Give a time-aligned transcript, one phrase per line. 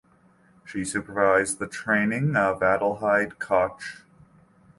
[0.65, 4.01] She supervised the training of Adelheid Koch.